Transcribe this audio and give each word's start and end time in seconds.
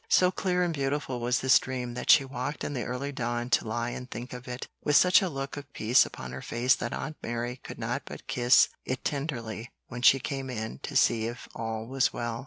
So 0.09 0.31
clear 0.31 0.63
and 0.63 0.73
beautiful 0.73 1.19
was 1.19 1.41
this 1.41 1.59
dream 1.59 1.93
that 1.93 2.09
she 2.09 2.25
waked 2.25 2.63
in 2.63 2.73
the 2.73 2.85
early 2.85 3.11
dawn 3.11 3.51
to 3.51 3.67
lie 3.67 3.91
and 3.91 4.09
think 4.09 4.33
of 4.33 4.47
it, 4.47 4.67
with 4.83 4.95
such 4.95 5.21
a 5.21 5.29
look 5.29 5.57
of 5.57 5.71
peace 5.73 6.07
upon 6.07 6.31
her 6.31 6.41
face 6.41 6.73
that 6.73 6.91
Aunt 6.91 7.17
Mary 7.21 7.57
could 7.57 7.77
not 7.77 8.01
but 8.05 8.25
kiss 8.25 8.69
it 8.83 9.03
tenderly 9.05 9.71
when 9.89 10.01
she 10.01 10.17
came 10.19 10.49
in 10.49 10.79
to 10.79 10.95
see 10.95 11.27
if 11.27 11.47
all 11.53 11.85
was 11.85 12.11
well. 12.11 12.39